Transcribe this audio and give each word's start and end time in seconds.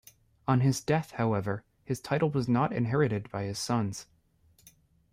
On 0.47 0.61
his 0.61 0.81
death, 0.81 1.11
however, 1.11 1.63
his 1.85 2.01
title 2.01 2.31
was 2.31 2.49
not 2.49 2.73
inherited 2.73 3.29
by 3.29 3.43
his 3.43 3.59
sons. 3.59 4.07